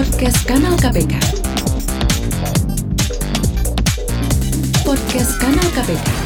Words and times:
Podcast 0.00 0.48
Kanal 0.48 0.80
KPK. 0.80 1.12
Podcast 4.80 5.32
Kanal 5.36 5.68
KPK. 5.76 6.19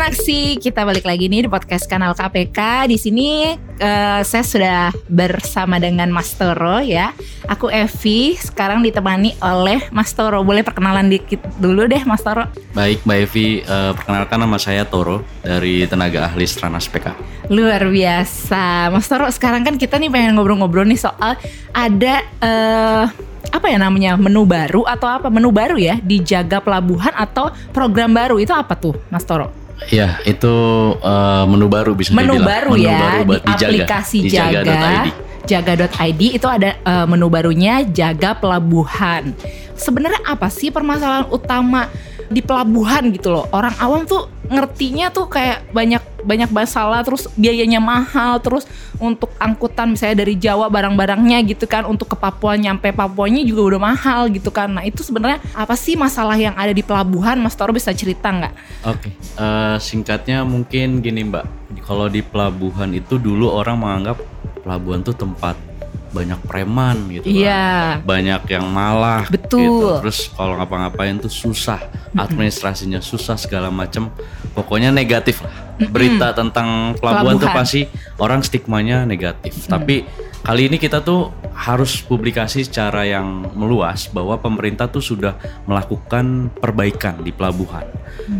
Kawan 0.00 0.16
aksi, 0.16 0.56
kita 0.56 0.88
balik 0.88 1.04
lagi 1.04 1.28
nih 1.28 1.44
di 1.44 1.50
podcast 1.52 1.84
kanal 1.84 2.16
KPK. 2.16 2.88
Di 2.88 2.96
sini 2.96 3.52
eh, 3.52 4.20
saya 4.24 4.40
sudah 4.40 4.88
bersama 5.12 5.76
dengan 5.76 6.08
Mas 6.08 6.32
Toro 6.40 6.80
ya. 6.80 7.12
Aku 7.44 7.68
Evi, 7.68 8.32
sekarang 8.32 8.80
ditemani 8.80 9.36
oleh 9.44 9.92
Mas 9.92 10.16
Toro. 10.16 10.40
Boleh 10.40 10.64
perkenalan 10.64 11.12
dikit 11.12 11.44
dulu 11.60 11.84
deh 11.84 12.00
Mas 12.08 12.24
Toro. 12.24 12.48
Baik 12.72 13.04
Mbak 13.04 13.18
Evi, 13.28 13.60
eh, 13.60 13.92
perkenalkan 13.92 14.40
nama 14.40 14.56
saya 14.56 14.88
Toro 14.88 15.20
dari 15.44 15.84
Tenaga 15.84 16.32
Ahli 16.32 16.48
Stranas 16.48 16.88
PK. 16.88 17.12
Luar 17.52 17.84
biasa. 17.84 18.88
Mas 18.88 19.04
Toro, 19.04 19.28
sekarang 19.28 19.68
kan 19.68 19.76
kita 19.76 20.00
nih 20.00 20.08
pengen 20.08 20.32
ngobrol-ngobrol 20.32 20.88
nih 20.88 20.96
soal 20.96 21.36
ada 21.76 22.24
eh, 22.40 23.04
apa 23.52 23.66
ya 23.68 23.76
namanya 23.76 24.16
menu 24.16 24.48
baru 24.48 24.80
atau 24.88 25.12
apa 25.12 25.28
menu 25.28 25.52
baru 25.52 25.76
ya 25.76 26.00
di 26.00 26.24
Jaga 26.24 26.64
Pelabuhan 26.64 27.12
atau 27.12 27.52
program 27.76 28.16
baru 28.16 28.40
itu 28.40 28.56
apa 28.56 28.72
tuh 28.80 28.96
Mas 29.12 29.28
Toro? 29.28 29.59
Ya, 29.88 30.20
itu 30.28 30.54
eh, 31.00 31.44
menu 31.48 31.66
baru 31.72 31.96
bisa 31.96 32.12
menu 32.12 32.36
dibilang. 32.36 32.46
baru 32.46 32.72
Menu 32.76 32.84
ya 32.84 32.98
baru 33.00 33.20
buat 33.24 33.42
di 33.42 33.52
aplikasi 33.56 34.18
di 34.22 34.30
Jaga 34.30 34.60
jaga.id. 34.60 35.08
jaga.id 35.48 36.22
itu 36.36 36.46
ada 36.46 36.70
eh, 36.76 37.06
menu 37.08 37.26
barunya 37.32 37.80
Jaga 37.88 38.36
Pelabuhan. 38.36 39.32
Sebenarnya 39.80 40.20
apa 40.28 40.52
sih 40.52 40.68
permasalahan 40.68 41.32
utama 41.32 41.88
di 42.30 42.40
pelabuhan 42.40 43.10
gitu 43.10 43.34
loh? 43.34 43.44
Orang 43.50 43.74
awam 43.82 44.06
tuh 44.06 44.30
ngertinya 44.46 45.10
tuh 45.10 45.26
kayak 45.26 45.66
banyak 45.74 46.02
banyak 46.22 46.50
masalah 46.50 47.02
terus 47.02 47.26
biayanya 47.34 47.78
mahal 47.82 48.38
terus 48.38 48.66
untuk 49.02 49.30
angkutan 49.38 49.94
misalnya 49.94 50.22
dari 50.22 50.34
Jawa 50.38 50.70
barang-barangnya 50.70 51.42
gitu 51.46 51.66
kan 51.66 51.86
untuk 51.86 52.14
ke 52.14 52.16
Papua 52.18 52.54
nyampe 52.54 52.90
Papuanya 52.94 53.42
juga 53.42 53.74
udah 53.74 53.80
mahal 53.82 54.30
gitu 54.30 54.54
kan. 54.54 54.70
Nah, 54.70 54.86
itu 54.86 55.02
sebenarnya 55.02 55.42
apa 55.54 55.74
sih 55.74 55.98
masalah 55.98 56.38
yang 56.38 56.54
ada 56.54 56.70
di 56.70 56.86
pelabuhan? 56.86 57.38
Mas 57.42 57.58
Toro 57.58 57.74
bisa 57.74 57.90
cerita 57.90 58.30
nggak? 58.30 58.54
Oke, 58.86 59.10
eh, 59.14 59.76
singkatnya 59.82 60.46
mungkin 60.46 61.02
gini 61.02 61.26
Mbak. 61.26 61.44
Kalau 61.82 62.06
di 62.06 62.22
pelabuhan 62.22 62.94
itu 62.94 63.18
dulu 63.18 63.50
orang 63.50 63.78
menganggap 63.78 64.22
pelabuhan 64.62 65.02
tuh 65.02 65.16
tempat 65.16 65.69
banyak 66.10 66.40
preman 66.44 66.96
gitu 67.10 67.26
kan. 67.30 67.34
Iya. 67.34 67.66
Banyak 68.02 68.42
yang 68.50 68.66
malah 68.68 69.26
Betul. 69.30 69.62
gitu. 69.62 69.88
Terus 70.06 70.18
kalau 70.34 70.58
ngapa-ngapain 70.58 71.16
tuh 71.22 71.30
susah, 71.30 71.80
administrasinya 72.14 72.98
susah 72.98 73.38
segala 73.38 73.70
macam. 73.70 74.10
Pokoknya 74.52 74.90
negatif 74.90 75.42
lah. 75.46 75.54
Berita 75.80 76.34
tentang 76.36 76.98
pelabuhan, 76.98 77.38
tuh 77.40 77.46
Pelabuhan. 77.48 77.56
pasti 77.56 77.80
orang 78.20 78.40
stigmanya 78.44 79.06
negatif. 79.08 79.64
Tapi 79.64 80.04
kali 80.40 80.72
ini 80.72 80.80
kita 80.80 81.04
tuh 81.04 81.30
harus 81.52 82.00
publikasi 82.00 82.64
secara 82.64 83.04
yang 83.04 83.44
meluas 83.52 84.08
bahwa 84.08 84.40
pemerintah 84.40 84.88
tuh 84.88 85.04
sudah 85.04 85.36
melakukan 85.68 86.48
perbaikan 86.56 87.20
di 87.20 87.30
pelabuhan. 87.30 87.84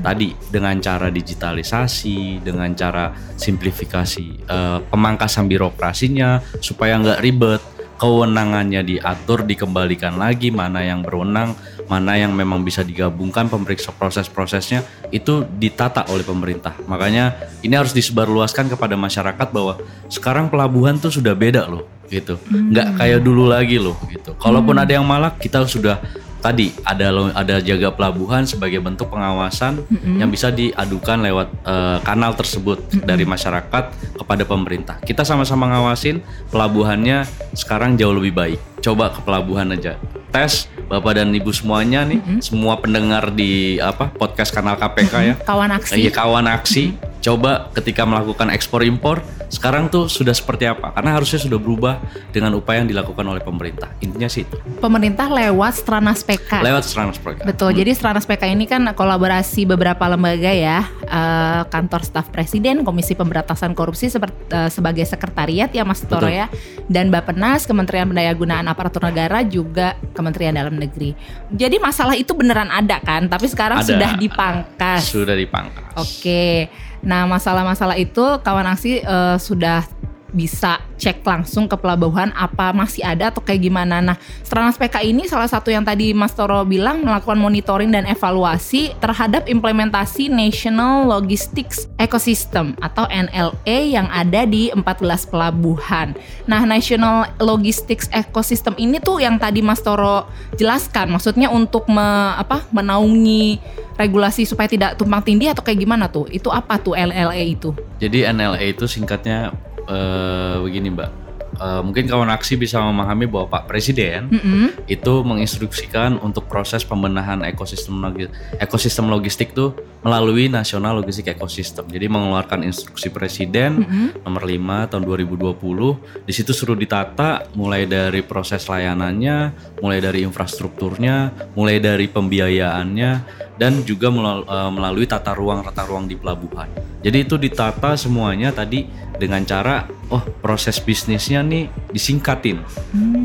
Tadi 0.00 0.32
dengan 0.48 0.80
cara 0.80 1.12
digitalisasi, 1.12 2.40
dengan 2.40 2.72
cara 2.72 3.12
simplifikasi 3.36 4.26
eh, 4.48 4.78
pemangkasan 4.88 5.46
birokrasinya 5.46 6.40
supaya 6.64 6.96
nggak 6.96 7.20
ribet, 7.20 7.62
kewenangannya 8.00 8.80
diatur, 8.80 9.44
dikembalikan 9.44 10.16
lagi 10.16 10.48
mana 10.48 10.80
yang 10.80 11.04
berwenang, 11.04 11.52
mana 11.90 12.14
yang 12.14 12.30
memang 12.30 12.62
bisa 12.62 12.86
digabungkan 12.86 13.50
pemeriksa 13.50 13.90
proses-prosesnya 13.90 14.86
itu 15.10 15.42
ditata 15.58 16.06
oleh 16.06 16.22
pemerintah. 16.22 16.78
Makanya 16.86 17.34
ini 17.66 17.74
harus 17.74 17.90
disebarluaskan 17.90 18.70
kepada 18.70 18.94
masyarakat 18.94 19.50
bahwa 19.50 19.74
sekarang 20.06 20.46
pelabuhan 20.46 21.02
tuh 21.02 21.10
sudah 21.10 21.34
beda 21.34 21.66
loh 21.66 21.90
gitu. 22.06 22.38
Nggak 22.46 22.94
kayak 22.94 23.20
dulu 23.26 23.50
lagi 23.50 23.82
loh 23.82 23.98
gitu. 24.06 24.38
Kalaupun 24.38 24.78
ada 24.78 24.94
yang 24.94 25.02
malak 25.02 25.42
kita 25.42 25.66
sudah 25.66 25.98
tadi 26.40 26.72
ada 26.88 27.12
ada 27.36 27.60
jaga 27.60 27.92
pelabuhan 27.92 28.48
sebagai 28.48 28.80
bentuk 28.80 29.12
pengawasan 29.12 29.84
yang 30.16 30.32
bisa 30.32 30.48
diadukan 30.48 31.20
lewat 31.20 31.48
eh, 31.66 31.98
kanal 32.06 32.32
tersebut 32.38 32.80
dari 33.02 33.28
masyarakat 33.28 33.84
kepada 34.16 34.42
pemerintah. 34.46 34.96
Kita 35.04 35.26
sama-sama 35.26 35.68
ngawasin 35.68 36.24
pelabuhannya 36.48 37.28
sekarang 37.52 37.98
jauh 38.00 38.16
lebih 38.16 38.34
baik. 38.34 38.60
Coba 38.80 39.12
ke 39.12 39.20
pelabuhan 39.20 39.74
aja. 39.76 40.00
Tes 40.32 40.70
Bapak 40.90 41.22
dan 41.22 41.30
Ibu 41.30 41.54
semuanya 41.54 42.02
nih, 42.02 42.18
semua 42.42 42.74
pendengar 42.82 43.30
di 43.30 43.78
apa 43.78 44.10
podcast 44.10 44.50
kanal 44.50 44.74
KPK 44.74 45.14
ya. 45.22 45.34
Kawan 45.46 45.70
aksi. 45.78 45.94
Iya 45.94 46.10
kawan 46.10 46.50
aksi, 46.50 46.98
coba 47.20 47.68
ketika 47.76 48.08
melakukan 48.08 48.48
ekspor 48.50 48.80
impor 48.82 49.20
sekarang 49.50 49.90
tuh 49.90 50.06
sudah 50.06 50.30
seperti 50.30 50.70
apa? 50.70 50.94
Karena 50.94 51.18
harusnya 51.18 51.42
sudah 51.42 51.58
berubah 51.58 51.98
dengan 52.30 52.54
upaya 52.54 52.86
yang 52.86 52.88
dilakukan 52.88 53.26
oleh 53.26 53.42
pemerintah. 53.42 53.90
Intinya 53.98 54.30
sih 54.30 54.46
itu. 54.46 54.56
pemerintah 54.78 55.26
lewat 55.26 55.82
Stranas 55.82 56.22
PK. 56.22 56.62
Lewat 56.62 56.86
Stranas 56.86 57.18
Program. 57.18 57.44
Betul. 57.44 57.74
Jadi 57.74 57.90
Stranas 57.92 58.24
PK 58.24 58.54
ini 58.54 58.70
kan 58.70 58.86
kolaborasi 58.94 59.66
beberapa 59.66 60.06
lembaga 60.06 60.54
ya, 60.54 60.86
eh, 61.02 61.62
kantor 61.66 62.06
staf 62.06 62.30
presiden, 62.30 62.86
Komisi 62.86 63.18
Pemberantasan 63.18 63.74
Korupsi 63.74 64.06
seperti 64.06 64.38
eh, 64.54 64.70
sebagai 64.70 65.02
sekretariat 65.02 65.68
ya 65.74 65.82
Mas 65.82 66.06
Toro 66.06 66.30
Betul. 66.30 66.40
ya, 66.40 66.46
dan 66.86 67.10
Bappenas, 67.10 67.66
Kementerian 67.66 68.06
Pendayagunaan 68.06 68.64
Aparatur 68.70 69.10
Negara 69.10 69.42
juga 69.42 69.98
Kementerian 70.14 70.54
Dalam 70.54 70.78
Negeri. 70.78 71.12
Jadi 71.50 71.76
masalah 71.82 72.14
itu 72.14 72.32
beneran 72.38 72.70
ada 72.70 73.02
kan, 73.02 73.26
tapi 73.26 73.50
sekarang 73.50 73.82
Ada. 73.82 73.90
sudah 73.90 74.10
dipangkas. 74.14 75.02
Sudah 75.10 75.34
dipangkas. 75.34 75.98
Oke. 75.98 76.70
Nah, 77.00 77.24
masalah-masalah 77.24 77.96
itu 77.96 78.24
kawan 78.44 78.68
aksi 78.76 79.00
eh, 79.00 79.36
sudah 79.40 79.84
bisa 80.30 80.80
cek 81.00 81.24
langsung 81.24 81.64
ke 81.64 81.76
pelabuhan 81.80 82.28
apa 82.36 82.76
masih 82.76 83.00
ada 83.00 83.32
atau 83.32 83.40
kayak 83.40 83.64
gimana. 83.64 84.04
Nah, 84.04 84.16
Stranas 84.44 84.76
PK 84.76 85.00
ini 85.06 85.24
salah 85.24 85.48
satu 85.48 85.72
yang 85.72 85.82
tadi 85.82 86.12
Mas 86.12 86.36
Toro 86.36 86.62
bilang 86.68 87.00
melakukan 87.00 87.40
monitoring 87.40 87.88
dan 87.88 88.04
evaluasi 88.04 88.92
terhadap 89.00 89.48
implementasi 89.48 90.28
National 90.28 91.08
Logistics 91.08 91.88
Ecosystem 91.96 92.76
atau 92.84 93.08
NLE 93.08 93.78
yang 93.96 94.06
ada 94.12 94.44
di 94.44 94.68
14 94.72 95.30
pelabuhan. 95.30 96.12
Nah, 96.44 96.62
National 96.68 97.32
Logistics 97.40 98.12
Ecosystem 98.12 98.76
ini 98.76 99.00
tuh 99.00 99.24
yang 99.24 99.40
tadi 99.40 99.64
Mas 99.64 99.80
Toro 99.80 100.28
jelaskan, 100.60 101.10
maksudnya 101.16 101.48
untuk 101.48 101.88
me- 101.88 102.36
apa 102.36 102.68
menaungi 102.70 103.58
regulasi 104.00 104.48
supaya 104.48 104.64
tidak 104.64 104.96
tumpang 104.96 105.20
tindih 105.20 105.52
atau 105.52 105.60
kayak 105.60 105.84
gimana 105.84 106.08
tuh? 106.08 106.24
Itu 106.32 106.48
apa 106.48 106.80
tuh 106.80 106.96
LLE 106.96 107.44
itu? 107.44 107.76
Jadi 108.00 108.24
NLA 108.24 108.72
itu 108.72 108.88
singkatnya 108.88 109.52
eh, 109.90 110.56
begini 110.62 110.88
Mbak. 110.94 111.10
Eh, 111.50 111.82
mungkin 111.82 112.06
kawan 112.06 112.30
aksi 112.30 112.54
bisa 112.56 112.78
memahami 112.80 113.26
bahwa 113.26 113.50
Pak 113.50 113.66
Presiden 113.66 114.30
Mm-mm. 114.30 114.86
itu 114.86 115.12
menginstruksikan 115.26 116.16
untuk 116.22 116.46
proses 116.46 116.86
pembenahan 116.86 117.42
ekosistem 117.42 118.00
logi- 118.00 118.30
ekosistem 118.56 119.10
logistik 119.10 119.52
tuh 119.52 119.74
melalui 120.00 120.48
National 120.48 120.96
Logistik 121.02 121.28
Ecosystem. 121.28 121.84
Jadi 121.84 122.08
mengeluarkan 122.08 122.64
instruksi 122.64 123.12
Presiden 123.12 123.84
nomor 124.24 124.48
5 124.48 124.88
tahun 124.88 125.04
2020. 125.04 126.24
Di 126.24 126.32
situ 126.32 126.56
suruh 126.56 126.78
ditata 126.78 127.44
mulai 127.52 127.84
dari 127.84 128.24
proses 128.24 128.64
layanannya, 128.64 129.52
mulai 129.84 130.00
dari 130.00 130.24
infrastrukturnya, 130.24 131.34
mulai 131.52 131.76
dari 131.82 132.08
pembiayaannya 132.08 133.10
dan 133.60 133.84
juga 133.84 134.08
eh, 134.08 134.70
melalui 134.72 135.04
tata 135.04 135.36
ruang 135.36 135.60
tata 135.60 135.84
ruang 135.84 136.08
di 136.08 136.16
pelabuhan. 136.16 136.72
Jadi 137.04 137.28
itu 137.28 137.36
ditata 137.36 137.92
semuanya 138.00 138.56
tadi 138.56 138.88
dengan 139.20 139.44
cara 139.44 139.84
oh 140.08 140.24
proses 140.40 140.80
bisnisnya 140.80 141.44
nih 141.44 141.68
disingkatin 141.92 142.64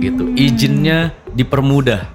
gitu. 0.04 0.36
Izinnya 0.36 1.16
dipermudah 1.32 2.12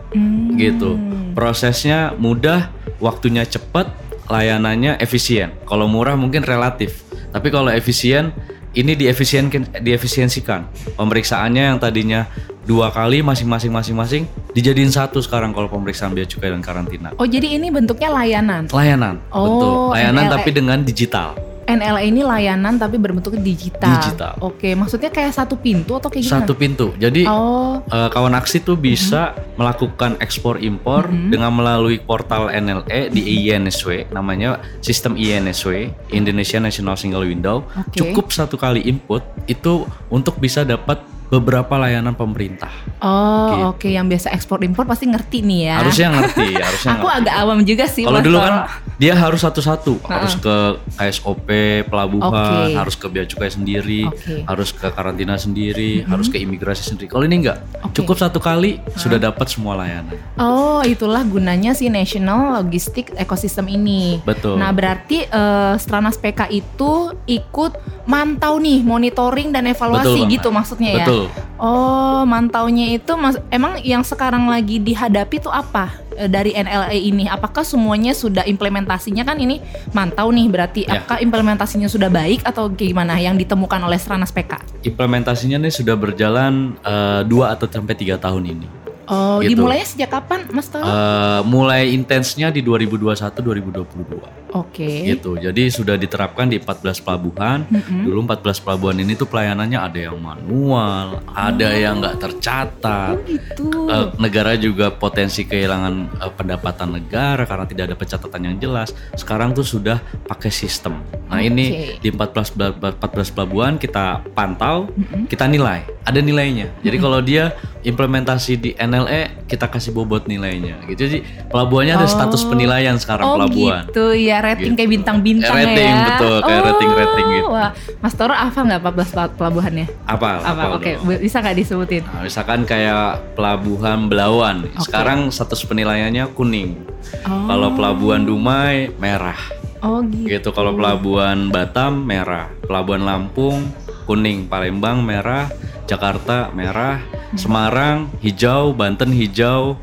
gitu. 0.61 1.01
Prosesnya 1.33 2.13
mudah, 2.21 2.69
waktunya 3.01 3.49
cepat, 3.49 3.89
layanannya 4.29 5.01
efisien. 5.01 5.57
Kalau 5.65 5.89
murah 5.89 6.19
mungkin 6.19 6.45
relatif, 6.45 7.01
tapi 7.33 7.49
kalau 7.49 7.73
efisien 7.73 8.37
ini 8.77 8.95
diefisienkan, 8.95 9.81
diefisiensikan. 9.81 10.69
Pemeriksaannya 11.01 11.75
yang 11.75 11.79
tadinya 11.81 12.29
dua 12.69 12.93
kali 12.93 13.25
masing-masing 13.25 13.73
masing-masing 13.73 14.25
dijadiin 14.51 14.91
satu 14.91 15.19
sekarang 15.19 15.51
kalau 15.51 15.67
pemeriksaan 15.67 16.11
bea 16.11 16.25
cukai 16.25 16.51
dan 16.51 16.61
karantina. 16.61 17.15
Oh, 17.17 17.27
jadi 17.27 17.57
ini 17.57 17.71
bentuknya 17.71 18.11
layanan. 18.11 18.67
Layanan, 18.67 19.23
Oh, 19.31 19.45
betul. 19.45 19.73
Layanan 19.95 20.25
NLE. 20.27 20.35
tapi 20.35 20.51
dengan 20.51 20.79
digital. 20.81 21.31
NLE 21.71 22.03
ini 22.03 22.27
layanan 22.27 22.75
tapi 22.77 22.99
berbentuk 22.99 23.39
digital. 23.39 23.95
Digital. 23.95 24.35
Oke, 24.43 24.75
maksudnya 24.75 25.07
kayak 25.07 25.31
satu 25.31 25.55
pintu 25.55 25.95
atau 25.95 26.11
kayak 26.11 26.27
gimana? 26.27 26.43
Satu 26.43 26.59
pintu. 26.59 26.91
Jadi 26.99 27.23
Oh, 27.31 27.79
eh, 27.87 28.11
kawan 28.11 28.35
aksi 28.35 28.59
tuh 28.61 28.75
bisa 28.75 29.39
melakukan 29.55 30.19
ekspor 30.19 30.59
impor 30.59 31.07
dengan 31.07 31.55
melalui 31.55 32.03
portal 32.03 32.51
NLE 32.51 33.15
di 33.15 33.23
INSW 33.47 34.11
namanya 34.11 34.59
sistem 34.83 35.15
INSW 35.15 35.95
Indonesia 36.11 36.59
National 36.59 36.99
Single 36.99 37.23
Window 37.23 37.63
Oke. 37.71 38.03
cukup 38.03 38.35
satu 38.35 38.59
kali 38.59 38.83
input 38.83 39.23
itu 39.47 39.87
untuk 40.11 40.43
bisa 40.43 40.67
dapat 40.67 40.99
beberapa 41.31 41.79
layanan 41.79 42.13
pemerintah 42.13 42.71
oh 42.99 43.39
Gitu. 43.51 43.57
oke 43.67 43.89
yang 43.89 44.07
biasa 44.07 44.31
ekspor 44.31 44.61
impor 44.61 44.85
pasti 44.85 45.07
ngerti 45.07 45.41
nih 45.41 45.61
ya. 45.65 45.75
harusnya 45.81 46.09
ngerti 46.13 46.49
harusnya 46.67 46.91
Aku 46.93 47.07
ngerti. 47.07 47.19
agak 47.23 47.35
awam 47.37 47.59
juga 47.63 47.85
sih. 47.87 48.03
kalau 48.03 48.21
dulu 48.21 48.39
kan 48.39 48.55
Dia 49.01 49.17
harus 49.17 49.41
satu-satu, 49.41 49.97
harus 50.05 50.37
ke 50.37 50.57
KSOP 50.95 51.49
pelabuhan, 51.89 52.69
Oke. 52.69 52.77
harus 52.77 52.95
ke 52.95 53.09
bea 53.09 53.25
cukai 53.25 53.49
sendiri, 53.49 54.05
Oke. 54.05 54.45
harus 54.45 54.77
ke 54.77 54.85
karantina 54.87 55.41
sendiri, 55.41 56.05
harus 56.05 56.29
ke 56.29 56.37
imigrasi 56.37 56.85
sendiri. 56.85 57.09
Kalau 57.09 57.25
ini 57.25 57.41
enggak, 57.41 57.65
Oke. 57.81 57.97
cukup 57.97 58.21
satu 58.21 58.37
kali 58.37 58.77
sudah 58.95 59.17
dapat 59.17 59.49
semua 59.49 59.73
layanan. 59.75 60.21
Oh, 60.37 60.85
itulah 60.85 61.25
gunanya 61.25 61.73
si 61.73 61.89
National 61.89 62.61
Logistic 62.61 63.09
Ecosystem 63.17 63.73
ini. 63.73 64.21
Betul. 64.21 64.61
Nah, 64.61 64.69
berarti 64.69 65.25
eh, 65.25 65.75
Stranas 65.81 66.21
PK 66.21 66.53
itu 66.53 66.93
ikut 67.25 67.73
mantau 68.05 68.61
nih, 68.61 68.85
monitoring 68.85 69.49
dan 69.49 69.65
evaluasi 69.65 70.05
Betul 70.05 70.17
banget. 70.21 70.35
gitu 70.37 70.49
maksudnya 70.51 70.91
ya. 70.93 71.07
Betul. 71.23 71.29
Oh, 71.57 72.23
mantaunya 72.23 72.95
itu 72.95 73.13
mas- 73.15 73.37
emang 73.49 73.77
yang 73.79 74.01
sekarang 74.01 74.47
lagi 74.47 74.79
dihadapi 74.79 75.37
tuh 75.39 75.51
apa 75.51 75.89
eh, 76.15 76.25
dari 76.25 76.53
NLA 76.53 76.95
ini? 76.95 77.27
Apakah 77.27 77.61
semuanya 77.63 78.13
sudah 78.13 78.43
implementasinya 78.43 79.21
kan 79.23 79.37
ini 79.37 79.61
mantau 79.91 80.29
nih 80.29 80.47
berarti 80.47 80.81
Ya. 80.83 80.99
apakah 80.99 81.19
implementasinya 81.19 81.87
sudah 81.87 82.09
baik 82.09 82.41
atau 82.43 82.69
gimana 82.69 83.17
yang 83.17 83.35
ditemukan 83.35 83.81
oleh 83.81 83.97
Stranas 83.97 84.31
PK? 84.31 84.57
Implementasinya 84.83 85.59
nih 85.59 85.73
sudah 85.73 85.95
berjalan 85.95 86.79
eh, 86.81 87.23
dua 87.25 87.53
atau 87.53 87.67
sampai 87.67 87.93
tiga 87.93 88.17
tahun 88.17 88.45
ini. 88.49 88.69
Oh, 89.05 89.43
Gitu. 89.43 89.59
dimulainya 89.59 89.83
sejak 89.85 90.11
kapan, 90.13 90.47
Mas 90.49 90.71
Toro? 90.71 90.87
Eh, 90.87 91.41
mulai 91.43 91.91
intensnya 91.91 92.47
di 92.49 92.63
2021-2022 92.63 94.40
Oke. 94.53 95.07
gitu. 95.07 95.35
Jadi 95.35 95.69
sudah 95.69 95.95
diterapkan 95.95 96.47
di 96.47 96.59
14 96.59 96.99
pelabuhan. 96.99 97.63
Mm-mm. 97.65 98.03
Dulu 98.05 98.19
14 98.27 98.59
pelabuhan 98.59 98.97
ini 98.97 99.15
tuh 99.15 99.25
pelayanannya 99.25 99.79
ada 99.79 99.99
yang 100.01 100.19
manual, 100.19 101.23
ada 101.29 101.69
yang 101.71 101.99
nggak 101.99 102.19
tercatat. 102.19 103.15
Oh, 103.15 103.25
gitu. 103.25 103.69
Eh, 103.87 104.07
negara 104.17 104.55
juga 104.55 104.91
potensi 104.91 105.45
kehilangan 105.45 105.95
eh, 106.19 106.33
pendapatan 106.33 106.89
negara 106.93 107.43
karena 107.45 107.65
tidak 107.65 107.85
ada 107.87 107.97
pencatatan 107.97 108.41
yang 108.43 108.57
jelas. 108.59 108.91
Sekarang 109.15 109.51
tuh 109.51 109.63
sudah 109.63 109.97
pakai 110.25 110.51
sistem. 110.51 110.99
Nah 111.27 111.39
ini 111.39 111.95
Oke. 111.95 112.03
di 112.03 112.09
14 112.11 112.51
bela- 112.51 112.75
14 112.75 113.31
pelabuhan 113.31 113.77
kita 113.77 114.27
pantau, 114.31 114.91
Mm-mm. 114.91 115.25
kita 115.27 115.47
nilai, 115.47 115.87
ada 116.03 116.19
nilainya. 116.19 116.75
Jadi 116.81 116.97
kalau 116.99 117.21
dia 117.21 117.55
implementasi 117.81 118.53
di 118.55 118.71
NLE 118.75 119.47
kita 119.47 119.65
kasih 119.65 119.91
bobot 119.91 120.27
nilainya. 120.27 120.85
Gitu. 120.85 121.01
Jadi 121.01 121.19
pelabuhannya 121.49 121.95
ada 121.95 122.05
Oh. 122.05 122.13
status 122.13 122.43
penilaian 122.43 122.97
sekarang 122.97 123.25
oh 123.25 123.37
pelabuhan. 123.39 123.87
gitu 123.89 124.13
ya 124.13 124.40
rating 124.43 124.73
Gitu. 124.73 124.79
kayak 124.79 124.91
bintang-bintang 124.93 125.53
Ya, 125.53 125.63
rating, 125.65 125.93
ya. 125.93 126.07
betul, 126.11 126.37
kayak 126.41 126.63
rating-rating 126.65 127.27
gitu. 127.31 127.49
Wah, 127.51 127.71
Mas 127.99 128.15
Toro 128.15 128.33
hafal 128.33 128.63
nggak 128.65 128.81
14 128.83 129.09
pel- 129.11 129.35
pelabuhannya? 129.35 129.87
Apa? 130.05 130.29
Apa? 130.41 130.63
Oke, 130.75 130.97
b- 130.99 131.21
bisa 131.21 131.39
nggak 131.39 131.57
disebutin? 131.57 132.03
Nah, 132.05 132.23
misalkan 132.23 132.63
kayak 132.63 133.35
pelabuhan 133.35 134.07
Belawan, 134.07 134.67
Oke. 134.67 134.83
sekarang 134.83 135.29
status 135.29 135.63
penilaiannya 135.63 136.27
kuning. 136.31 136.81
Oh. 137.25 137.47
Kalau 137.47 137.73
pelabuhan 137.73 138.23
Dumai 138.23 138.93
merah. 138.97 139.39
Oh 139.81 140.05
gitu. 140.05 140.29
gitu 140.29 140.49
kalau 140.51 140.77
pelabuhan 140.77 141.49
Batam 141.49 142.05
merah 142.05 142.53
pelabuhan 142.61 143.01
Lampung 143.01 143.65
kuning 144.05 144.45
Palembang 144.45 145.01
merah 145.01 145.49
Jakarta 145.87 146.53
merah 146.53 147.01
Semarang 147.33 148.13
hijau 148.21 148.77
Banten 148.77 149.09
hijau 149.09 149.81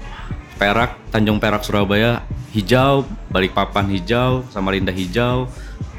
Perak 0.57 0.97
Tanjung 1.13 1.37
Perak 1.37 1.61
Surabaya 1.63 2.25
hijau 2.51 3.05
Balikpapan 3.29 3.85
hijau 3.93 4.43
Samarinda 4.49 4.91
hijau 4.91 5.45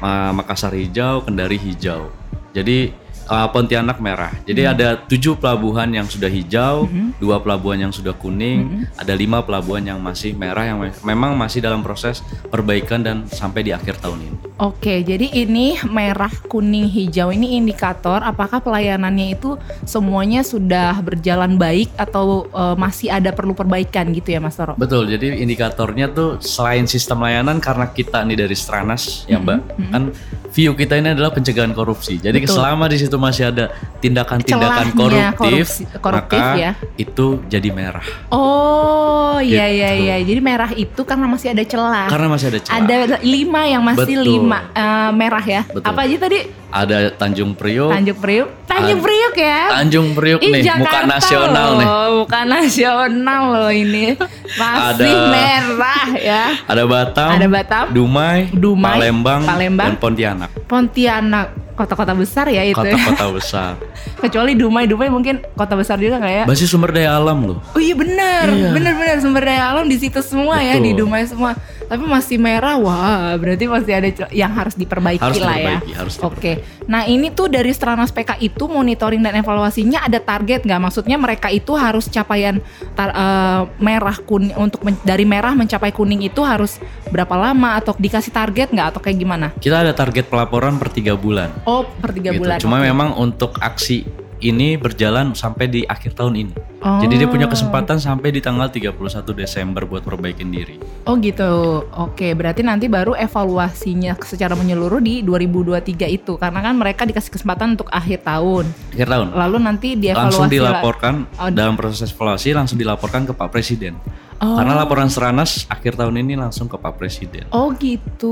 Ma- 0.03 0.35
Makassar 0.35 0.75
hijau 0.75 1.23
Kendari 1.23 1.55
hijau. 1.55 2.11
Jadi 2.51 2.91
uh, 3.29 3.47
Pontianak 3.53 4.01
merah. 4.01 4.33
Jadi 4.43 4.65
ada 4.65 4.97
tujuh 4.97 5.37
pelabuhan 5.37 5.87
yang 5.93 6.09
sudah 6.09 6.27
hijau 6.27 6.89
dua 7.21 7.37
pelabuhan 7.39 7.87
yang 7.87 7.93
sudah 7.93 8.11
kuning 8.17 8.89
ada 8.97 9.13
lima 9.13 9.45
pelabuhan 9.45 9.85
yang 9.85 9.99
masih 10.01 10.33
merah 10.33 10.65
yang 10.65 10.81
me- 10.81 11.01
memang 11.05 11.37
masih 11.37 11.61
dalam 11.61 11.85
proses 11.85 12.25
perbaikan 12.49 13.05
dan 13.05 13.29
sampai 13.29 13.63
di 13.63 13.71
akhir 13.71 14.01
tahun 14.01 14.19
ini. 14.25 14.37
Oke, 14.59 15.07
jadi 15.07 15.23
ini 15.39 15.79
merah, 15.87 16.31
kuning, 16.51 16.91
hijau 16.91 17.31
ini 17.31 17.55
indikator 17.55 18.19
apakah 18.19 18.59
pelayanannya 18.59 19.39
itu 19.39 19.55
semuanya 19.87 20.43
sudah 20.43 20.99
berjalan 20.99 21.55
baik 21.55 21.87
atau 21.95 22.43
eh, 22.51 22.75
masih 22.75 23.07
ada 23.07 23.31
perlu 23.31 23.55
perbaikan 23.55 24.11
gitu 24.11 24.35
ya 24.35 24.43
Mas 24.43 24.59
Toro? 24.59 24.75
Betul, 24.75 25.07
jadi 25.07 25.39
indikatornya 25.39 26.11
tuh 26.11 26.43
selain 26.43 26.83
sistem 26.89 27.23
layanan 27.23 27.63
karena 27.63 27.87
kita 27.87 28.19
nih 28.27 28.43
dari 28.43 28.55
Stranas 28.55 29.23
ya 29.31 29.39
Mbak, 29.39 29.59
kan 29.91 30.03
view 30.51 30.73
kita 30.73 30.97
ini 30.97 31.13
adalah 31.13 31.31
pencegahan 31.31 31.71
korupsi. 31.71 32.17
Jadi 32.19 32.43
Betul. 32.43 32.59
selama 32.59 32.89
di 32.89 32.97
situ 32.99 33.15
masih 33.19 33.43
ada 33.45 33.65
tindakan-tindakan 33.99 34.95
koruptif, 34.95 35.35
korupsi- 35.67 35.87
koruptif 35.99 36.39
maka 36.39 36.55
ya. 36.55 36.71
itu 36.95 37.43
jadi 37.45 37.69
merah. 37.69 38.05
Oh, 38.31 39.37
iya 39.37 39.67
iya 39.67 39.89
Gitu. 39.91 40.03
iya. 40.03 40.15
Jadi 40.23 40.39
merah 40.39 40.71
itu 40.71 41.01
karena 41.03 41.27
masih 41.27 41.51
ada 41.51 41.63
celah. 41.63 42.07
Karena 42.07 42.27
masih 42.27 42.47
ada 42.47 42.59
celah. 42.59 42.75
Ada 42.79 42.95
lima 43.21 43.61
yang 43.63 43.83
masih 43.83 44.15
Betul. 44.15 44.23
lima 44.25 44.59
eh, 44.71 45.11
merah 45.11 45.43
ya. 45.43 45.61
Betul. 45.65 45.83
Apa 45.85 45.99
aja 46.01 46.15
tadi? 46.17 46.39
Ada 46.69 46.97
Tanjung 47.11 47.57
Priok, 47.57 47.89
Tanjung 47.89 48.19
Priuk. 48.19 48.47
Tanjung 48.63 49.01
Priuk 49.01 49.33
ya. 49.33 49.61
Tanjung 49.73 50.07
Priok 50.13 50.37
Ih, 50.39 50.53
nih, 50.53 50.61
muka 50.61 50.69
Jakarta 50.69 51.09
nasional 51.09 51.67
loh, 51.67 51.79
nih. 51.81 51.87
Muka 52.13 52.39
nasional 52.45 53.41
loh 53.49 53.71
ini. 53.73 54.05
Masih 54.53 55.09
Ada- 55.09 55.29
merah 55.33 56.07
ya. 56.15 56.43
Ada 56.63 56.83
Batam, 56.85 57.29
Ada 57.33 57.47
Batam, 57.49 57.85
Dumai, 57.89 58.53
Dumai, 58.53 58.95
Palembang, 58.95 59.41
Palembang. 59.43 59.87
dan 59.89 59.95
Pontianak. 59.97 60.49
Pontianak, 60.69 61.47
kota-kota 61.79 62.11
besar 62.11 62.51
ya 62.51 62.61
itu. 62.61 62.75
ya. 62.75 62.91
Kota-kota 62.91 63.25
besar. 63.31 63.71
Kecuali 64.23 64.51
Dumai, 64.53 64.83
Dumai 64.83 65.07
mungkin 65.07 65.39
kota 65.55 65.79
besar 65.79 65.95
juga 65.95 66.19
nggak 66.19 66.33
ya? 66.33 66.43
Basis 66.43 66.67
sumber 66.67 66.91
daya 66.91 67.15
alam 67.15 67.39
loh. 67.47 67.57
Oh 67.71 67.79
iya 67.79 67.95
benar, 67.95 68.51
Iya. 68.51 68.75
benar-benar 68.75 69.17
sumber 69.17 69.47
daya 69.47 69.71
alam 69.71 69.87
di 69.87 69.95
situ 69.95 70.19
semua 70.19 70.59
ya 70.59 70.75
di 70.75 70.91
Betul. 70.91 71.07
Dumai 71.07 71.23
semua. 71.23 71.55
Tapi 71.89 72.05
masih 72.05 72.37
merah, 72.37 72.77
wah 72.77 73.33
berarti 73.33 73.65
masih 73.65 73.93
ada 73.97 74.09
yang 74.29 74.53
harus 74.53 74.77
diperbaiki 74.77 75.17
Harus 75.25 75.41
lah 75.41 75.57
ya. 75.57 75.81
diperbaiki, 75.81 75.91
harus 75.97 76.13
Oke, 76.21 76.53
nah 76.85 77.09
ini 77.09 77.33
tuh 77.33 77.49
dari 77.49 77.73
Stranas 77.73 78.13
PK 78.13 78.37
itu 78.45 78.69
monitoring 78.69 79.25
dan 79.25 79.33
evaluasinya 79.41 80.05
ada 80.05 80.21
target 80.21 80.69
nggak? 80.69 80.77
Maksudnya 80.77 81.17
mereka 81.17 81.49
itu 81.49 81.73
harus 81.73 82.05
capaian 82.05 82.61
tar- 82.93 83.15
eh, 83.17 83.61
merah 83.81 84.13
kuning 84.21 84.53
untuk 84.53 84.85
men- 84.85 85.01
dari 85.01 85.25
merah 85.25 85.57
mencapai 85.57 85.89
kuning 85.89 86.21
itu 86.29 86.45
harus 86.45 86.77
berapa 87.09 87.33
lama 87.33 87.81
atau 87.81 87.97
dikasih 87.97 88.29
target 88.29 88.69
nggak 88.69 88.93
atau 88.93 89.01
kayak 89.01 89.17
gimana? 89.17 89.47
Kita 89.57 89.81
ada 89.81 89.97
target 89.97 90.29
pelaporan 90.29 90.77
per 90.77 90.93
tiga 90.93 91.17
bulan. 91.17 91.49
Oh 91.65 91.89
per 91.89 92.13
tiga 92.13 92.29
gitu. 92.29 92.45
bulan. 92.45 92.61
Cuma 92.61 92.77
oke. 92.77 92.85
memang 92.85 93.17
untuk 93.17 93.57
aksi 93.57 94.05
ini 94.45 94.77
berjalan 94.77 95.33
sampai 95.33 95.65
di 95.65 95.81
akhir 95.89 96.13
tahun 96.13 96.35
ini. 96.37 96.68
Oh. 96.79 97.03
Jadi 97.03 97.19
dia 97.19 97.27
punya 97.27 97.51
kesempatan 97.51 97.99
sampai 97.99 98.31
di 98.31 98.39
tanggal 98.39 98.71
31 98.71 98.95
Desember 99.35 99.83
buat 99.83 99.99
perbaikin 99.99 100.47
diri. 100.47 100.79
Oh 101.03 101.19
gitu. 101.19 101.83
Oke, 101.91 102.31
berarti 102.31 102.63
nanti 102.63 102.87
baru 102.87 103.19
evaluasinya 103.19 104.15
secara 104.23 104.55
menyeluruh 104.55 105.03
di 105.03 105.19
2023 105.19 106.07
itu 106.07 106.39
karena 106.39 106.59
kan 106.63 106.73
mereka 106.79 107.03
dikasih 107.03 107.35
kesempatan 107.35 107.75
untuk 107.75 107.91
akhir 107.91 108.23
tahun. 108.23 108.65
Akhir 108.95 109.07
tahun. 109.11 109.27
Lalu 109.35 109.57
nanti 109.59 109.87
dievaluasi 109.99 110.31
Langsung 110.31 110.47
dilaporkan 110.47 111.13
Oh, 111.35 111.51
dalam 111.51 111.75
proses 111.75 112.15
evaluasi 112.15 112.55
langsung 112.55 112.79
dilaporkan 112.79 113.27
ke 113.27 113.35
Pak 113.35 113.49
Presiden. 113.51 113.99
Oh. 114.39 114.55
Karena 114.55 114.71
laporan 114.71 115.11
Seranas 115.11 115.67
akhir 115.67 115.99
tahun 115.99 116.23
ini 116.23 116.39
langsung 116.39 116.71
ke 116.71 116.79
Pak 116.79 116.95
Presiden. 116.95 117.43
Oh 117.51 117.75
gitu. 117.75 118.31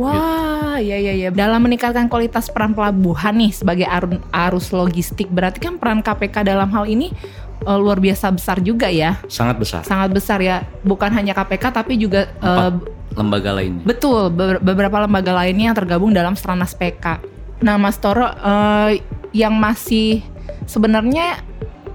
Wah, 0.00 0.80
ya 0.80 0.96
ya 0.96 1.12
ya. 1.12 1.28
Dalam 1.28 1.60
meningkatkan 1.68 2.08
kualitas 2.08 2.48
peran 2.48 2.72
pelabuhan 2.72 3.36
nih 3.36 3.52
sebagai 3.52 3.84
arus 4.32 4.72
logistik, 4.72 5.28
berarti 5.28 5.60
kan 5.60 5.76
peran 5.76 6.00
KPK 6.00 6.48
dalam 6.48 6.72
hal 6.72 6.88
ini 6.88 7.12
eh, 7.62 7.78
luar 7.78 8.02
biasa 8.02 8.34
besar 8.34 8.58
juga 8.58 8.90
ya. 8.90 9.20
Sangat 9.30 9.56
besar. 9.62 9.82
Sangat 9.86 10.10
besar 10.10 10.42
ya. 10.42 10.66
Bukan 10.82 11.14
hanya 11.14 11.32
KPK 11.32 11.64
tapi 11.70 11.94
juga 11.94 12.26
Empat 12.42 13.04
lembaga 13.14 13.50
lainnya. 13.54 13.82
Betul, 13.86 14.30
be- 14.34 14.60
beberapa 14.60 14.98
lembaga 14.98 15.32
lainnya 15.34 15.70
yang 15.72 15.78
tergabung 15.78 16.10
dalam 16.10 16.34
Stranas 16.34 16.74
PK. 16.74 17.22
Nah, 17.62 17.78
Mas 17.78 17.96
Toro 17.96 18.26
eh, 18.26 19.00
yang 19.30 19.54
masih 19.54 20.20
sebenarnya 20.66 21.38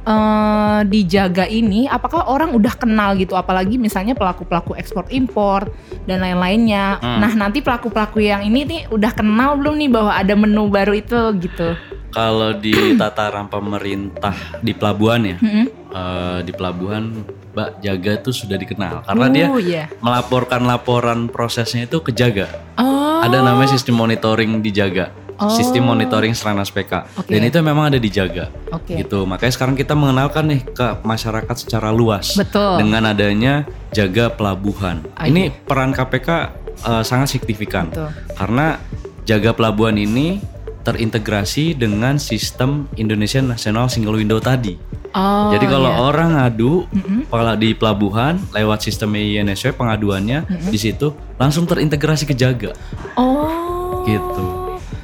eh, 0.07 0.79
dijaga 0.87 1.45
ini, 1.45 1.85
apakah 1.91 2.31
orang 2.31 2.55
udah 2.55 2.73
kenal 2.79 3.13
gitu? 3.19 3.35
Apalagi 3.35 3.75
misalnya 3.75 4.15
pelaku-pelaku 4.15 4.79
ekspor 4.79 5.05
impor 5.11 5.67
dan 6.07 6.23
lain-lainnya. 6.23 6.97
Hmm. 7.03 7.19
Nah, 7.19 7.31
nanti 7.35 7.59
pelaku-pelaku 7.59 8.23
yang 8.23 8.41
ini 8.41 8.63
nih 8.65 8.81
udah 8.89 9.11
kenal 9.13 9.59
belum 9.59 9.75
nih 9.75 9.89
bahwa 9.91 10.11
ada 10.15 10.33
menu 10.33 10.71
baru 10.71 10.95
itu 10.95 11.19
gitu? 11.43 11.75
Kalau 12.09 12.51
di 12.53 12.73
tataran 12.99 13.47
pemerintah 13.47 14.33
di 14.59 14.73
pelabuhan 14.73 15.21
ya, 15.25 15.37
Mm-mm. 15.37 15.65
eh, 15.89 16.39
di 16.41 16.51
pelabuhan 16.51 17.23
Mbak 17.49 17.69
Jaga 17.81 18.13
tuh 18.21 18.31
sudah 18.31 18.55
dikenal 18.55 19.03
karena 19.03 19.25
dia 19.27 19.45
Oh, 19.47 19.57
iya. 19.57 19.89
melaporkan 19.99 20.61
laporan 20.63 21.25
prosesnya 21.27 21.85
itu 21.85 21.97
ke 21.99 22.09
Jaga. 22.09 22.45
Oh. 22.75 23.19
Ada 23.19 23.41
namanya 23.41 23.69
sistem 23.69 23.97
monitoring 23.97 24.61
dijaga. 24.61 25.11
Oh. 25.35 25.47
Sistem 25.49 25.87
monitoring 25.87 26.31
Seranas 26.31 26.67
PK. 26.67 27.15
Oke. 27.15 27.31
Dan 27.31 27.43
itu 27.43 27.59
memang 27.59 27.87
ada 27.87 27.95
dijaga. 27.95 28.47
Oke. 28.69 28.95
Gitu. 28.95 29.23
Makanya 29.23 29.51
sekarang 29.51 29.75
kita 29.75 29.91
mengenalkan 29.91 30.45
nih 30.45 30.61
ke 30.67 30.99
masyarakat 31.01 31.55
secara 31.57 31.89
luas. 31.91 32.35
Betul. 32.35 32.79
Dengan 32.79 33.07
adanya 33.07 33.63
jaga 33.91 34.27
pelabuhan. 34.29 35.03
Ah, 35.15 35.27
Ini 35.27 35.51
peran 35.63 35.91
KPK 35.91 36.29
eh, 36.79 37.03
sangat 37.03 37.33
signifikan. 37.33 37.87
Betul. 37.87 38.11
Karena 38.35 38.79
jaga 39.23 39.51
pelabuhan 39.51 39.95
ini 39.95 40.39
terintegrasi 40.83 41.75
dengan 41.75 42.15
sistem 42.17 42.87
Indonesia 42.95 43.43
National 43.43 43.91
Single 43.91 44.15
Window 44.17 44.39
tadi. 44.39 44.79
Oh, 45.09 45.49
Jadi 45.49 45.65
kalau 45.65 45.89
iya. 45.89 45.99
orang 46.05 46.29
ngadu 46.37 46.85
kalau 47.33 47.53
di 47.57 47.73
pelabuhan 47.73 48.37
lewat 48.53 48.85
sistem 48.85 49.17
INSW 49.17 49.73
pengaduannya 49.73 50.45
di 50.69 50.77
situ 50.77 51.09
langsung 51.41 51.65
terintegrasi 51.65 52.29
ke 52.29 52.37
Jaga. 52.37 52.77
Oh. 53.17 54.05
Gitu. 54.05 54.59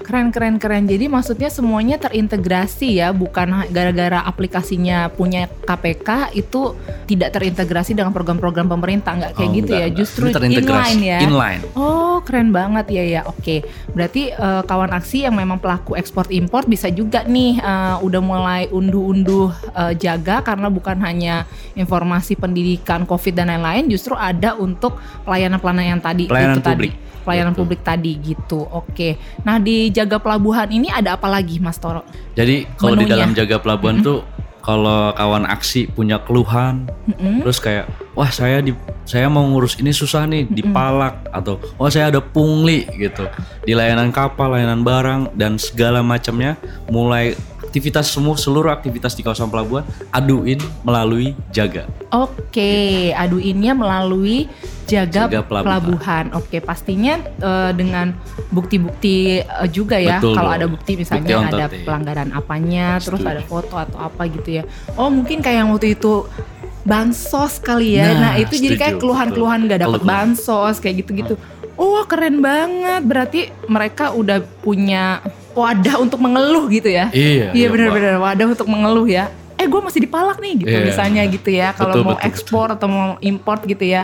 Keren 0.06 0.30
keren 0.30 0.62
keren. 0.62 0.86
Jadi 0.86 1.10
maksudnya 1.10 1.50
semuanya 1.50 1.98
terintegrasi 1.98 3.02
ya, 3.02 3.10
bukan 3.10 3.66
gara-gara 3.74 4.22
aplikasinya 4.22 5.10
punya 5.10 5.50
KPK 5.66 6.38
itu 6.38 6.78
tidak 7.06 7.30
terintegrasi 7.32 7.94
dengan 7.94 8.10
program-program 8.10 8.66
pemerintah 8.66 9.14
nggak 9.14 9.32
kayak 9.34 9.50
Oh, 9.50 9.54
gitu 9.54 9.70
enggak, 9.70 9.80
ya. 9.80 9.88
enggak. 9.88 10.00
Justru 10.02 10.26
inline 10.34 11.00
ya. 11.00 11.20
Inline. 11.22 11.62
Oh, 11.74 12.18
keren 12.22 12.50
banget 12.50 12.86
ya 12.90 13.04
ya. 13.06 13.22
Oke. 13.26 13.62
Berarti 13.94 14.30
eh, 14.30 14.62
kawan 14.66 14.92
aksi 14.92 15.24
yang 15.24 15.38
memang 15.38 15.62
pelaku 15.62 15.94
ekspor 15.94 16.26
impor 16.30 16.66
bisa 16.66 16.90
juga 16.90 17.22
nih 17.24 17.58
eh, 17.58 17.96
udah 18.02 18.22
mulai 18.22 18.62
unduh-unduh 18.68 19.50
eh, 19.72 19.94
jaga 19.96 20.42
karena 20.42 20.68
bukan 20.68 20.98
hanya 21.00 21.46
informasi 21.74 22.36
pendidikan 22.36 23.06
Covid 23.06 23.34
dan 23.34 23.48
lain-lain, 23.48 23.86
justru 23.88 24.14
ada 24.14 24.58
untuk 24.58 24.98
pelayanan-pelayanan 25.24 25.86
yang 25.88 26.02
tadi 26.02 26.26
Pelayanan 26.26 26.58
itu 26.58 26.64
tadi. 26.64 26.74
publik. 26.74 26.94
Pelayanan 27.26 27.54
Betul. 27.54 27.62
publik 27.66 27.82
tadi 27.82 28.12
gitu. 28.22 28.60
Oke. 28.62 29.10
Nah, 29.42 29.58
di 29.58 29.90
jaga 29.90 30.22
pelabuhan 30.22 30.70
ini 30.70 30.94
ada 30.94 31.18
apa 31.18 31.26
lagi, 31.26 31.58
Mas 31.58 31.82
Toro? 31.82 32.06
Jadi 32.38 32.70
kalau 32.78 32.94
di 32.94 33.06
dalam 33.06 33.34
jaga 33.34 33.58
pelabuhan 33.58 33.98
tuh 34.00 34.22
kalau 34.66 35.14
kawan 35.14 35.46
aksi 35.46 35.86
punya 35.86 36.18
keluhan 36.26 36.90
Mm-mm. 37.06 37.46
terus 37.46 37.62
kayak 37.62 37.86
wah 38.18 38.34
saya 38.34 38.66
di 38.66 38.74
saya 39.06 39.30
mau 39.30 39.46
ngurus 39.46 39.78
ini 39.78 39.94
susah 39.94 40.26
nih 40.26 40.50
dipalak 40.50 41.22
atau 41.30 41.62
wah 41.78 41.94
saya 41.94 42.10
ada 42.10 42.18
pungli 42.18 42.90
gitu 42.98 43.30
di 43.62 43.78
layanan 43.78 44.10
kapal, 44.10 44.58
layanan 44.58 44.82
barang 44.82 45.38
dan 45.38 45.62
segala 45.62 46.02
macamnya 46.02 46.58
mulai 46.90 47.38
aktivitas 47.76 48.08
semua 48.08 48.40
seluruh 48.40 48.72
aktivitas 48.72 49.20
di 49.20 49.20
kawasan 49.20 49.52
pelabuhan 49.52 49.84
aduin 50.08 50.56
melalui 50.80 51.36
jaga. 51.52 51.84
Oke, 52.08 53.12
aduinnya 53.12 53.76
melalui 53.76 54.48
jaga, 54.88 55.28
Jaga 55.28 55.44
pelabuhan. 55.44 55.68
pelabuhan. 55.84 56.26
Oke, 56.40 56.64
pastinya 56.64 57.20
eh, 57.20 57.72
dengan 57.76 58.16
bukti-bukti 58.48 59.44
eh, 59.44 59.68
juga 59.68 60.00
ya. 60.00 60.24
Betul, 60.24 60.40
Kalau 60.40 60.52
ada 60.56 60.72
bukti 60.72 60.96
Bukti 60.96 61.04
misalnya 61.04 61.36
on 61.36 61.48
ada 61.52 61.68
top, 61.68 61.76
ya. 61.76 61.84
pelanggaran 61.84 62.30
apanya, 62.32 62.88
terus 63.04 63.20
Setuju. 63.20 63.34
ada 63.36 63.42
foto 63.44 63.76
atau 63.76 64.00
apa 64.00 64.24
gitu 64.32 64.50
ya. 64.56 64.64
Oh, 64.96 65.12
mungkin 65.12 65.44
kayak 65.44 65.68
yang 65.68 65.70
waktu 65.76 66.00
itu 66.00 66.24
bansos 66.88 67.60
kali 67.60 68.00
ya. 68.00 68.08
Nah, 68.08 68.20
Nah, 68.24 68.34
itu 68.40 68.56
jadi 68.56 68.80
kayak 68.80 68.94
setuju, 68.96 69.04
keluhan-keluhan 69.04 69.60
nggak 69.68 69.82
dapat 69.84 70.02
bansos 70.08 70.80
kayak 70.80 71.04
gitu-gitu. 71.04 71.36
Oh, 71.76 72.08
keren 72.08 72.40
banget. 72.40 73.04
Berarti 73.04 73.40
mereka 73.68 74.16
udah 74.16 74.40
punya 74.64 75.20
wadah 75.56 75.96
untuk 75.98 76.20
mengeluh 76.20 76.68
gitu 76.68 76.92
ya. 76.92 77.08
Iya. 77.10 77.56
Iya 77.56 77.66
Mbak. 77.66 77.74
benar-benar 77.74 78.16
wadah 78.20 78.46
untuk 78.52 78.68
mengeluh 78.68 79.08
ya. 79.08 79.32
Eh 79.56 79.66
gue 79.66 79.80
masih 79.80 80.04
dipalak 80.04 80.38
nih 80.38 80.54
gitu 80.62 80.76
Iya. 80.76 80.84
misalnya 80.86 81.22
gitu 81.26 81.50
ya. 81.50 81.72
Kalau 81.72 82.04
mau 82.04 82.14
betul, 82.14 82.28
ekspor 82.28 82.68
atau 82.70 82.88
mau 82.88 83.08
import 83.20 83.64
gitu 83.64 83.82
ya. 83.82 84.04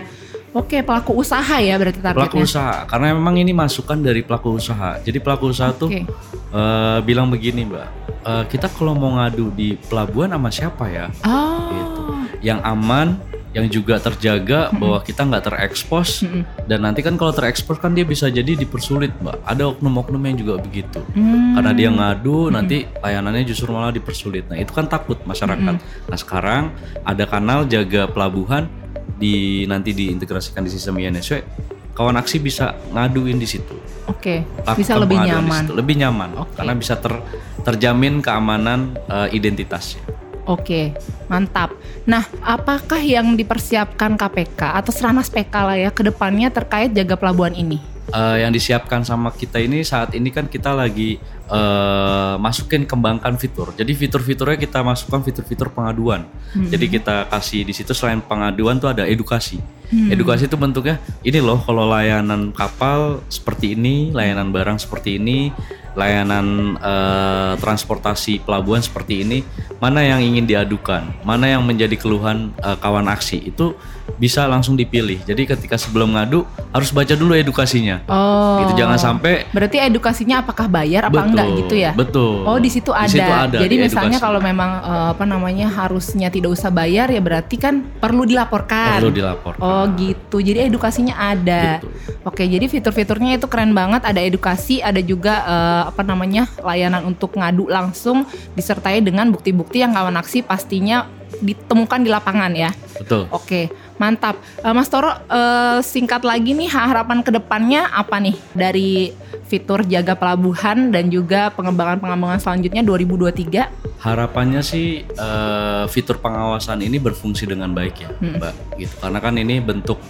Oke 0.51 0.83
pelaku 0.83 1.15
usaha 1.15 1.55
ya 1.59 1.79
berarti 1.79 1.99
Pelaku 1.99 2.19
targetnya. 2.27 2.43
usaha 2.43 2.75
karena 2.83 3.15
memang 3.15 3.35
ini 3.35 3.51
masukan 3.51 3.95
dari 3.95 4.19
pelaku 4.19 4.55
usaha. 4.55 4.99
Jadi 4.99 5.19
pelaku 5.19 5.47
usaha 5.47 5.71
tuh 5.71 5.87
Oke. 5.87 6.03
eh, 6.51 6.97
bilang 7.03 7.27
begini, 7.27 7.63
Mbak. 7.63 7.87
Eh, 8.21 8.43
kita 8.47 8.67
kalau 8.67 8.91
mau 8.91 9.15
ngadu 9.15 9.47
di 9.51 9.79
pelabuhan 9.81 10.27
sama 10.29 10.51
siapa 10.51 10.85
ya? 10.87 11.07
Oh. 11.23 11.71
Gitu. 11.71 12.03
Yang 12.43 12.59
aman, 12.63 13.07
yang 13.51 13.67
juga 13.67 13.99
terjaga 13.99 14.71
bahwa 14.71 15.03
kita 15.03 15.27
nggak 15.27 15.43
terekspos 15.43 16.23
Mm-mm. 16.23 16.43
dan 16.71 16.87
nanti 16.87 17.03
kan 17.03 17.19
kalau 17.19 17.35
terekspos 17.35 17.83
kan 17.83 17.91
dia 17.91 18.07
bisa 18.07 18.31
jadi 18.31 18.55
dipersulit, 18.55 19.11
Mbak. 19.19 19.43
Ada 19.43 19.63
oknum-oknum 19.75 20.23
yang 20.23 20.37
juga 20.39 20.53
begitu. 20.63 21.03
Hmm. 21.11 21.59
Karena 21.59 21.71
dia 21.75 21.89
ngadu 21.91 22.47
nanti 22.47 22.87
layanannya 22.87 23.43
justru 23.43 23.75
malah 23.75 23.91
dipersulit. 23.91 24.47
Nah, 24.47 24.55
itu 24.55 24.71
kan 24.71 24.87
takut 24.87 25.19
masyarakat. 25.27 25.75
Nah, 25.83 26.17
sekarang 26.17 26.71
ada 27.03 27.23
kanal 27.27 27.67
jaga 27.67 28.07
pelabuhan 28.07 28.71
di 29.19 29.67
nanti 29.67 29.91
diintegrasikan 29.91 30.63
di 30.63 30.71
sistem 30.71 30.95
INSW. 31.03 31.43
Kawan 31.91 32.15
aksi 32.15 32.39
bisa 32.39 32.79
ngaduin 32.95 33.35
di 33.35 33.47
situ. 33.51 33.75
Oke. 34.07 34.47
Lakukan 34.63 34.79
Bisa 34.79 34.93
lebih 34.95 35.19
nyaman. 35.19 35.63
Lebih 35.75 35.95
nyaman 35.99 36.29
Oke. 36.39 36.55
karena 36.55 36.73
bisa 36.73 36.95
ter- 36.95 37.23
terjamin 37.67 38.23
keamanan 38.23 38.95
eh, 39.11 39.27
identitasnya. 39.35 40.20
Oke, 40.49 40.97
mantap. 41.29 41.77
Nah, 42.09 42.25
apakah 42.41 42.97
yang 42.97 43.37
dipersiapkan 43.37 44.17
KPK 44.17 44.81
atau 44.81 44.89
Serana 44.89 45.21
PK 45.21 45.53
lah 45.53 45.77
ya 45.77 45.89
ke 45.93 46.01
depannya 46.01 46.49
terkait 46.49 46.89
jaga 46.97 47.13
pelabuhan 47.13 47.53
ini? 47.53 47.90
Eh, 48.11 48.37
yang 48.43 48.51
disiapkan 48.51 49.05
sama 49.05 49.31
kita 49.31 49.61
ini 49.61 49.85
saat 49.87 50.11
ini 50.17 50.33
kan 50.33 50.49
kita 50.49 50.75
lagi 50.75 51.15
eh, 51.47 52.33
masukin 52.41 52.83
kembangkan 52.83 53.39
fitur. 53.39 53.71
Jadi 53.77 53.93
fitur-fiturnya 53.95 54.57
kita 54.59 54.83
masukkan 54.83 55.23
fitur-fitur 55.23 55.71
pengaduan. 55.71 56.27
Jadi 56.51 56.99
kita 56.99 57.29
kasih 57.31 57.63
di 57.63 57.71
situ 57.71 57.95
selain 57.95 58.19
pengaduan 58.19 58.81
tuh 58.81 58.91
ada 58.91 59.07
edukasi. 59.07 59.63
Edukasi 59.91 60.47
itu 60.47 60.55
bentuknya 60.55 61.03
ini 61.23 61.43
loh 61.43 61.59
kalau 61.63 61.87
layanan 61.87 62.51
kapal 62.55 63.23
seperti 63.27 63.75
ini, 63.75 64.11
layanan 64.11 64.51
barang 64.51 64.79
seperti 64.79 65.15
ini, 65.15 65.51
layanan 65.95 66.79
eh, 66.79 67.53
transportasi 67.59 68.43
pelabuhan 68.43 68.83
seperti 68.83 69.23
ini, 69.23 69.43
mana 69.83 70.03
yang 70.03 70.23
ingin 70.23 70.47
diadukan, 70.47 71.11
mana 71.27 71.47
yang 71.47 71.63
menjadi 71.63 71.95
keluhan 71.95 72.55
eh, 72.59 72.75
kawan 72.79 73.07
aksi 73.07 73.51
itu 73.51 73.75
bisa 74.21 74.45
langsung 74.45 74.77
dipilih. 74.77 75.17
Jadi 75.25 75.49
ketika 75.49 75.81
sebelum 75.81 76.13
ngadu 76.13 76.45
harus 76.69 76.93
baca 76.93 77.17
dulu 77.17 77.33
edukasinya. 77.33 78.05
Oh. 78.05 78.61
Gitu 78.61 78.77
jangan 78.77 79.01
sampai 79.01 79.49
Berarti 79.49 79.81
edukasinya 79.81 80.45
apakah 80.45 80.69
bayar 80.69 81.09
apa 81.09 81.25
Betul, 81.25 81.29
enggak 81.33 81.47
gitu 81.65 81.75
ya? 81.81 81.91
Betul. 81.97 82.45
Oh 82.45 82.61
di 82.61 82.69
situ 82.69 82.93
ada. 82.93 83.09
Di 83.09 83.17
situ 83.17 83.33
ada, 83.33 83.57
Jadi 83.57 83.75
di 83.81 83.83
misalnya 83.89 84.21
edukasi. 84.21 84.27
kalau 84.29 84.37
memang 84.37 84.71
eh, 84.85 85.07
apa 85.17 85.25
namanya 85.25 85.67
harusnya 85.73 86.29
tidak 86.29 86.53
usah 86.53 86.69
bayar 86.69 87.09
ya 87.09 87.17
berarti 87.17 87.57
kan 87.57 87.81
perlu 87.81 88.29
dilaporkan. 88.29 89.01
perlu 89.01 89.09
dilaporkan. 89.09 89.65
Oh 89.65 89.89
gitu. 89.97 90.37
Jadi 90.37 90.69
edukasinya 90.69 91.17
ada. 91.17 91.81
Gitu. 91.81 91.89
Oke, 92.21 92.45
jadi 92.45 92.69
fitur-fiturnya 92.69 93.41
itu 93.41 93.49
keren 93.49 93.73
banget. 93.73 94.05
Ada 94.05 94.21
edukasi, 94.21 94.85
ada 94.85 95.01
juga 95.01 95.41
eh, 95.41 95.83
apa 95.89 96.05
namanya 96.05 96.45
layanan 96.61 97.09
untuk 97.09 97.33
ngadu 97.33 97.65
langsung 97.73 98.29
disertai 98.53 99.01
dengan 99.01 99.33
bukti-bukti 99.33 99.81
yang 99.81 99.97
kawan 99.97 100.13
aksi 100.21 100.45
pastinya 100.45 101.09
ditemukan 101.41 101.99
di 102.03 102.09
lapangan 102.11 102.51
ya. 102.53 102.69
Betul. 102.99 103.25
Oke, 103.31 103.71
mantap. 104.01 104.35
Eh, 104.59 104.73
Mas 104.73 104.89
Toro, 104.89 105.13
eh, 105.13 105.79
singkat 105.85 106.25
lagi 106.25 106.57
nih 106.57 106.65
harapan 106.67 107.21
ke 107.21 107.29
depannya 107.29 107.85
apa 107.85 108.17
nih 108.17 108.33
dari 108.57 109.13
fitur 109.45 109.85
jaga 109.85 110.17
pelabuhan 110.17 110.89
dan 110.89 111.13
juga 111.13 111.53
pengembangan-pengembangan 111.53 112.41
selanjutnya 112.41 112.81
2023? 112.81 113.69
Harapannya 114.01 114.65
sih 114.65 115.05
eh, 115.05 115.83
fitur 115.85 116.17
pengawasan 116.17 116.81
ini 116.81 116.97
berfungsi 116.97 117.45
dengan 117.45 117.69
baik 117.69 117.95
ya, 118.01 118.09
Hmm. 118.17 118.41
Mbak. 118.41 118.53
Gitu. 118.81 118.93
Karena 118.97 119.19
kan 119.21 119.37
ini 119.37 119.61
bentuk 119.61 120.01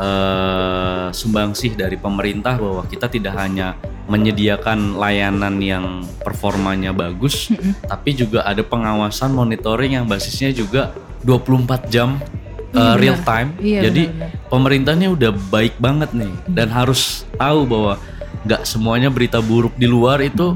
eh, 0.00 1.06
sumbangsih 1.10 1.74
dari 1.74 1.98
pemerintah 1.98 2.56
bahwa 2.56 2.86
kita 2.86 3.10
tidak 3.10 3.34
hanya 3.36 3.74
menyediakan 4.06 4.96
layanan 4.96 5.60
yang 5.60 5.84
performanya 6.22 6.90
bagus, 6.90 7.50
Hmm. 7.50 7.74
tapi 7.84 8.14
juga 8.14 8.42
ada 8.42 8.62
pengawasan 8.62 9.30
monitoring 9.30 9.98
yang 9.98 10.06
basisnya 10.06 10.50
juga 10.50 10.94
24 11.22 11.86
jam 11.86 12.16
Iya, 12.70 12.94
real 12.94 13.18
time. 13.26 13.50
Iya, 13.58 13.80
Jadi 13.90 14.02
benar-benar. 14.06 14.48
pemerintahnya 14.50 15.08
udah 15.10 15.30
baik 15.50 15.74
banget 15.82 16.10
nih 16.14 16.32
dan 16.54 16.68
harus 16.70 17.26
tahu 17.34 17.66
bahwa 17.66 17.94
nggak 18.46 18.62
semuanya 18.64 19.10
berita 19.12 19.42
buruk 19.42 19.74
di 19.76 19.90
luar 19.90 20.22
itu 20.22 20.54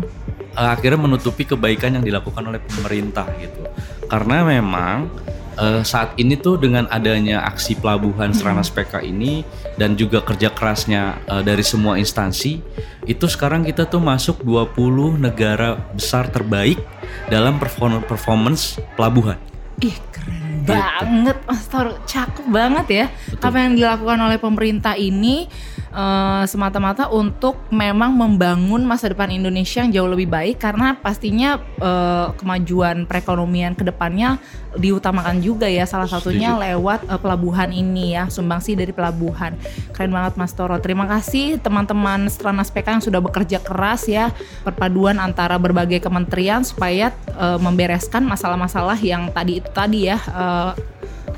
eh, 0.55 0.69
akhirnya 0.71 1.01
menutupi 1.05 1.43
kebaikan 1.45 1.99
yang 2.01 2.05
dilakukan 2.07 2.45
oleh 2.47 2.63
pemerintah 2.63 3.27
gitu. 3.43 3.67
Karena 4.07 4.47
memang 4.47 5.11
eh, 5.59 5.83
saat 5.83 6.15
ini 6.15 6.39
tuh 6.39 6.55
dengan 6.55 6.87
adanya 6.87 7.43
aksi 7.51 7.79
pelabuhan 7.83 8.31
Serana 8.31 8.63
PK 8.63 9.03
ini 9.05 9.43
dan 9.75 9.99
juga 9.99 10.23
kerja 10.23 10.55
kerasnya 10.55 11.19
eh, 11.27 11.43
dari 11.43 11.67
semua 11.67 11.99
instansi 11.99 12.63
itu 13.05 13.27
sekarang 13.27 13.67
kita 13.67 13.91
tuh 13.91 14.01
masuk 14.01 14.41
20 14.47 15.19
negara 15.19 15.77
besar 15.93 16.31
terbaik 16.31 16.79
dalam 17.27 17.59
perform- 17.59 18.07
performance 18.07 18.79
pelabuhan. 18.95 19.37
Ih 19.83 19.99
keren 20.15 20.44
banget 20.65 21.39
Mas 21.45 21.65
Toro, 21.69 22.01
cakep 22.09 22.47
banget 22.49 22.87
ya. 22.89 23.07
Betul. 23.31 23.45
Apa 23.45 23.57
yang 23.61 23.73
dilakukan 23.77 24.19
oleh 24.21 24.39
pemerintah 24.41 24.95
ini 24.97 25.47
eh, 25.95 26.45
semata-mata 26.51 27.09
untuk 27.09 27.57
memang 27.71 28.13
membangun 28.13 28.83
masa 28.83 29.09
depan 29.09 29.31
Indonesia 29.31 29.81
yang 29.81 29.95
jauh 29.95 30.11
lebih 30.11 30.27
baik 30.29 30.59
karena 30.59 30.99
pastinya 30.99 31.63
eh, 31.79 32.29
kemajuan 32.35 33.07
perekonomian 33.07 33.79
ke 33.79 33.87
depannya 33.87 34.43
diutamakan 34.75 35.39
juga 35.39 35.71
ya 35.71 35.87
salah 35.87 36.11
satunya 36.11 36.59
lewat 36.59 37.07
eh, 37.07 37.21
pelabuhan 37.23 37.71
ini 37.71 38.19
ya 38.19 38.27
sumbangsi 38.27 38.75
dari 38.75 38.91
pelabuhan. 38.91 39.55
Keren 39.95 40.11
banget 40.11 40.35
Mas 40.35 40.53
Toro. 40.53 40.77
Terima 40.83 41.07
kasih 41.07 41.63
teman-teman 41.63 42.27
Stranas 42.27 42.75
PK 42.75 42.99
yang 42.99 43.05
sudah 43.05 43.21
bekerja 43.23 43.63
keras 43.63 44.11
ya 44.11 44.35
perpaduan 44.67 45.23
antara 45.23 45.57
berbagai 45.57 46.03
kementerian 46.03 46.67
supaya 46.67 47.15
eh, 47.39 47.59
membereskan 47.63 48.27
masalah-masalah 48.27 48.99
yang 48.99 49.31
tadi 49.31 49.63
itu 49.63 49.71
tadi 49.71 50.11
ya 50.11 50.19
eh, 50.19 50.73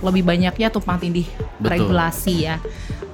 lebih 0.04 0.28
banyaknya 0.28 0.68
tumpang 0.68 1.00
tindih 1.00 1.28
Betul. 1.60 1.72
regulasi 1.72 2.34
ya 2.48 2.56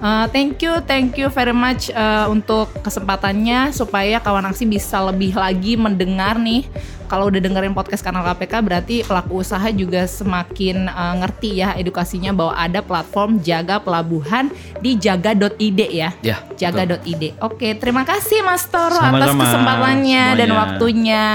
Uh, 0.03 0.27
thank 0.35 0.59
you, 0.59 0.83
thank 0.83 1.15
you 1.15 1.31
very 1.31 1.55
much 1.55 1.87
uh, 1.95 2.27
untuk 2.27 2.67
kesempatannya 2.83 3.71
supaya 3.71 4.19
kawan 4.19 4.51
aksi 4.51 4.67
bisa 4.67 4.99
lebih 4.99 5.39
lagi 5.39 5.79
mendengar 5.79 6.43
nih. 6.43 6.67
Kalau 7.07 7.31
udah 7.31 7.39
dengerin 7.39 7.71
podcast 7.71 8.03
kanal 8.03 8.27
KPK 8.27 8.55
berarti 8.67 8.97
pelaku 9.07 9.47
usaha 9.47 9.69
juga 9.71 10.03
semakin 10.11 10.91
uh, 10.91 11.23
ngerti 11.23 11.63
ya 11.63 11.79
edukasinya 11.79 12.35
bahwa 12.35 12.59
ada 12.59 12.83
platform 12.83 13.39
jaga 13.47 13.79
pelabuhan 13.79 14.51
di 14.83 14.99
jaga.id 14.99 15.81
ya. 15.87 16.11
Ya. 16.19 16.43
Jaga.id. 16.59 17.39
Oke, 17.39 17.79
terima 17.79 18.03
kasih 18.03 18.43
Mas 18.43 18.67
Toro 18.67 18.99
atas 18.99 19.07
Sama-sama 19.07 19.45
kesempatannya 19.47 20.25
dan 20.35 20.49
semuanya. 20.51 20.59
waktunya. 20.67 21.27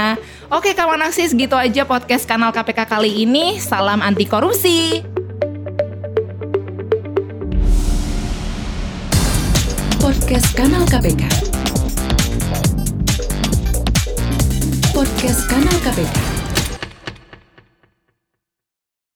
Oke 0.52 0.76
kawan 0.76 1.08
aksi 1.08 1.32
segitu 1.32 1.56
aja 1.56 1.88
podcast 1.88 2.28
kanal 2.28 2.52
KPK 2.52 2.84
kali 2.84 3.24
ini. 3.24 3.56
Salam 3.56 4.04
anti 4.04 4.28
korupsi. 4.28 5.17
Podcast 10.28 10.52
Kanal 10.60 10.84
KPK. 10.84 11.24
Podcast 14.92 15.40
Kanal 15.48 15.76
KPK. 15.80 16.27